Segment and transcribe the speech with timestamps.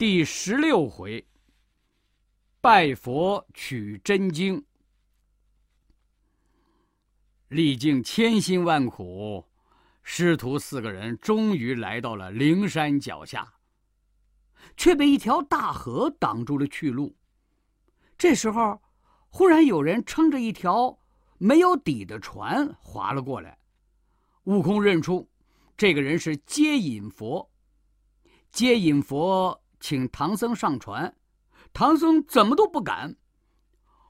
[0.00, 1.26] 第十六回，
[2.62, 4.64] 拜佛取真经。
[7.48, 9.44] 历经千辛万苦，
[10.02, 13.52] 师徒四个人终于来到了灵山脚下，
[14.74, 17.14] 却被一条大河挡住了去路。
[18.16, 18.80] 这时候，
[19.28, 20.98] 忽然有人撑着一条
[21.36, 23.58] 没有底的船划了过来。
[24.44, 25.28] 悟空认出，
[25.76, 27.50] 这个人是接引佛。
[28.50, 31.16] 接引佛请唐僧上船，
[31.72, 33.16] 唐僧怎么都不敢。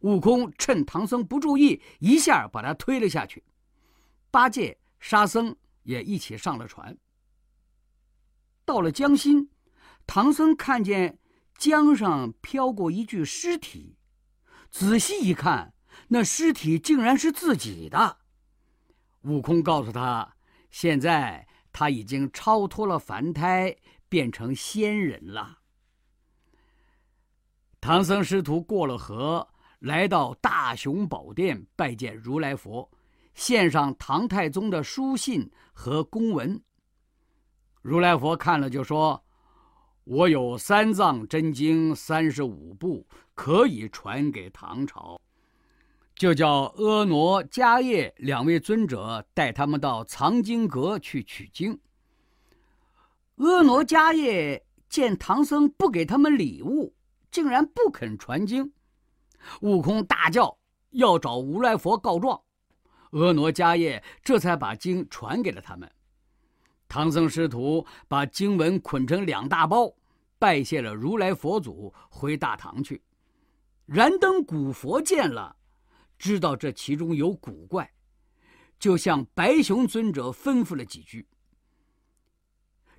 [0.00, 3.44] 悟空趁唐僧不注意，一下把他推了下去。
[4.30, 6.96] 八戒、沙僧也一起上了船。
[8.64, 9.50] 到了江心，
[10.06, 11.18] 唐僧看见
[11.56, 13.98] 江上飘过一具尸体，
[14.70, 15.74] 仔细一看，
[16.08, 18.18] 那尸体竟然是自己的。
[19.22, 20.36] 悟空告诉他，
[20.70, 23.76] 现在他已经超脱了凡胎。
[24.10, 25.57] 变成仙人了。
[27.88, 32.86] 唐僧师徒过了河，来到大雄宝殿拜见如来佛，
[33.32, 36.60] 献上唐太宗的书信和公文。
[37.80, 39.24] 如来佛看了就说
[40.04, 45.18] ：“我有三藏真经三十五部，可以传给唐朝，
[46.14, 51.72] 就叫阿傩、迦叶两位尊者带他们到藏经阁去取经。”
[53.38, 56.94] 婀娜迦叶见唐僧不给他们礼物，
[57.30, 58.72] 竟然不肯传经，
[59.60, 60.58] 悟空大叫
[60.90, 62.40] 要找如来佛告状。
[63.10, 65.90] 婀娜迦叶这才把经传给了他们。
[66.88, 69.94] 唐僧师徒把经文捆成两大包，
[70.38, 73.02] 拜谢了如来佛祖，回大唐去。
[73.84, 75.56] 燃灯古佛见了，
[76.18, 77.90] 知道这其中有古怪，
[78.78, 81.26] 就向白熊尊者吩咐了几句。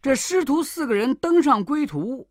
[0.00, 2.28] 这师徒四个人登上归途，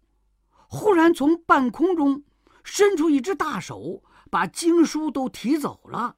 [0.68, 2.23] 忽然从半空中
[2.64, 6.16] 伸出一只大手，把经书都提走了。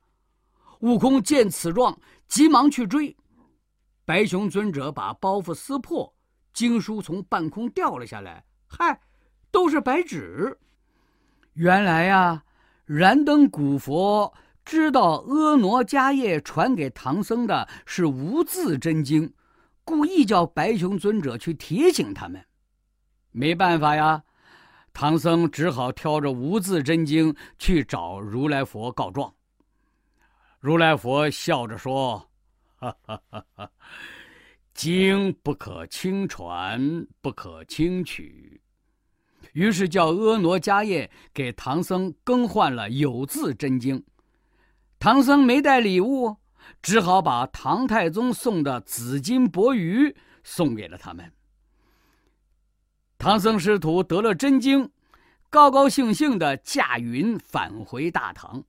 [0.79, 3.15] 悟空见此状，急忙去追。
[4.05, 6.11] 白熊尊者把包袱撕破，
[6.53, 8.43] 经书从半空掉了下来。
[8.65, 8.99] 嗨，
[9.51, 10.57] 都是白纸。
[11.53, 12.43] 原来呀，
[12.85, 14.33] 燃灯古佛
[14.65, 19.31] 知道婀娜迦叶传给唐僧的是无字真经。
[19.83, 22.45] 故意叫白熊尊者去提醒他们，
[23.31, 24.23] 没办法呀，
[24.93, 29.33] 唐僧只好挑着无字真经去找如来佛告状。
[30.59, 32.29] 如来佛笑着说
[32.77, 33.71] ：“哈哈哈哈
[34.73, 38.61] 经不可轻传，不可轻取。”
[39.53, 44.03] 于是叫婀娜迦叶给唐僧更换了有字真经。
[44.99, 46.37] 唐僧没带礼物。
[46.81, 50.13] 只好把唐太宗送的紫金钵盂
[50.43, 51.31] 送给了他们。
[53.19, 54.89] 唐僧师徒得了真经，
[55.49, 58.63] 高高兴兴的驾云返回大唐。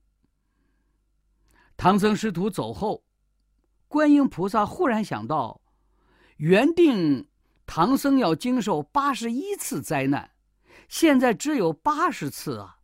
[1.76, 3.04] 唐僧师徒走后，
[3.86, 5.60] 观音菩萨忽然想到，
[6.38, 7.28] 原定
[7.64, 10.28] 唐僧要经受八十一次灾难，
[10.88, 12.78] 现在只有八十次啊。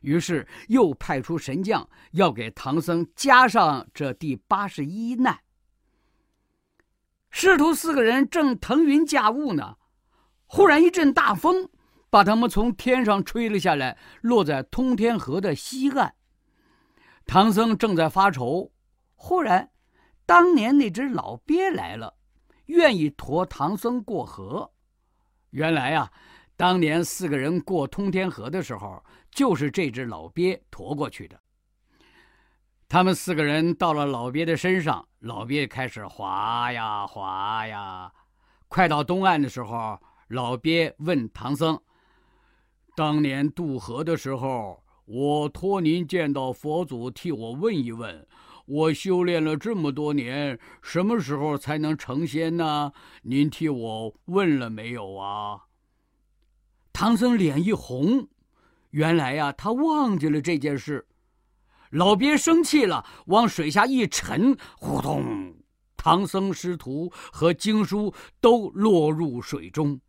[0.00, 5.40] 于是又派出神将要给唐僧加上这第八十一难。
[7.30, 9.76] 师徒四个人正腾云驾雾呢，
[10.46, 11.68] 忽然一阵大风
[12.10, 16.14] 把他们从天上吹了下来，落在通天河的西岸。
[17.26, 18.72] 唐僧正在发愁，
[19.14, 19.70] 忽然，
[20.26, 22.14] 当年那只老鳖来了，
[22.66, 24.72] 愿意驮唐僧过河。
[25.50, 26.10] 原来呀。
[26.56, 31.36] 当年四个人过通天河的时候，就是这只老鳖驮过去的。
[32.88, 38.12] 他们四个人到了老鳖的身上，老鳖开始划呀划呀。
[38.68, 41.78] 快到东岸的时候，老鳖问唐僧
[42.96, 48.26] ：“当年渡河的时候，我托您见到佛祖，替我问一问，
[48.64, 52.92] 我修炼了这么多年，什么时候才能成仙呢？
[53.22, 55.60] 您替我问了没有啊？”
[56.92, 58.26] 唐僧脸一红，
[58.90, 61.06] 原来呀，他忘记了这件事。
[61.90, 65.54] 老鳖生气了，往水下一沉，呼通，
[65.96, 70.00] 唐僧师徒和经书都落入水中。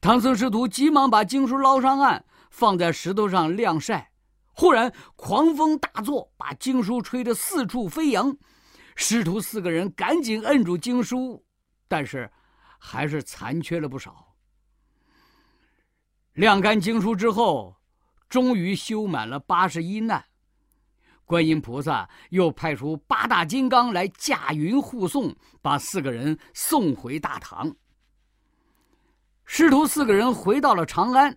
[0.00, 4.10] 唐僧师徒急忙把经书捞上岸，放在石头上晾晒。
[4.52, 8.36] 忽然狂风大作，把经书吹得四处飞扬。
[8.94, 11.44] 师徒四个人赶紧摁住经书，
[11.88, 12.30] 但是
[12.78, 14.34] 还是残缺了不少。
[16.34, 17.76] 晾干经书之后，
[18.28, 20.24] 终于修满了八十一难。
[21.24, 27.74] 观音菩萨又派出八大金刚来驾云护送，把四个人送回大唐。
[29.44, 31.36] 师徒四个人回到了长安，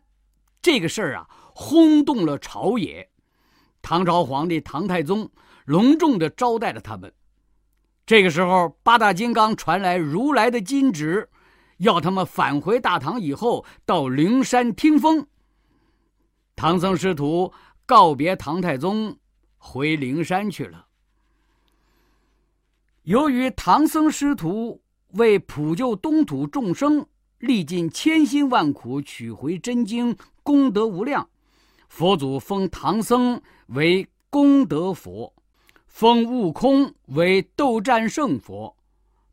[0.61, 3.09] 这个事儿啊，轰动了朝野。
[3.81, 5.29] 唐朝皇帝唐太宗
[5.65, 7.13] 隆重的招待了他们。
[8.05, 11.29] 这个时候，八大金刚传来如来的金旨，
[11.77, 15.27] 要他们返回大唐以后到灵山听风。
[16.55, 17.53] 唐僧师徒
[17.85, 19.17] 告别唐太宗，
[19.57, 20.87] 回灵山去了。
[23.03, 24.81] 由于唐僧师徒
[25.13, 27.05] 为普救东土众生，
[27.39, 31.29] 历尽千辛万苦取回真经，功德无量。
[31.87, 35.33] 佛祖封唐僧为功德佛，
[35.87, 38.75] 封悟空为斗战胜佛，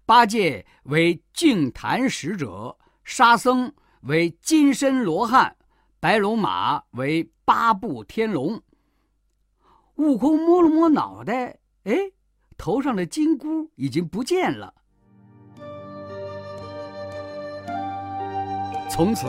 [0.07, 3.73] 八戒为净坛使者，沙僧
[4.03, 5.57] 为金身罗汉，
[5.99, 8.61] 白龙马为八部天龙。
[9.97, 11.95] 悟空摸了摸脑袋，哎。
[12.57, 14.73] 头上的金箍已经不见了。
[18.95, 19.27] 从此，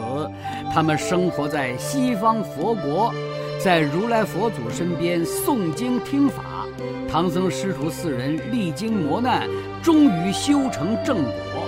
[0.72, 3.12] 他们生活在西方佛国，
[3.60, 6.68] 在如来佛祖身边诵经听法。
[7.10, 9.50] 唐僧师徒四人历经磨难，
[9.82, 11.66] 终于修成正果。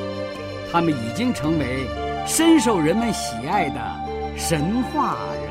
[0.71, 1.87] 他们已经成为
[2.27, 3.81] 深受人们喜爱的
[4.37, 5.46] 神话人。